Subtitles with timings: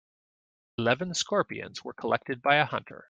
[0.79, 2.99] Eleven scorpions were collected by a hunter.